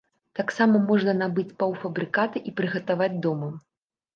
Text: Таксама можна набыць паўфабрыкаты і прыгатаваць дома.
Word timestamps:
Таксама 0.37 0.79
можна 0.91 1.13
набыць 1.19 1.53
паўфабрыкаты 1.65 2.37
і 2.49 2.55
прыгатаваць 2.63 3.15
дома. 3.29 3.53